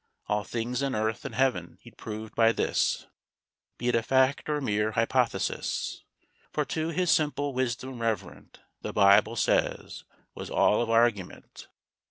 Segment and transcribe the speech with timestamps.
[0.27, 3.05] All things in Earth and Heav'n he'd prove by this,
[3.77, 6.03] Be it a fact or mere hypothesis;
[6.51, 10.03] For to his simple wisdom, reverent, "The Bible says"
[10.33, 11.67] was all of argument.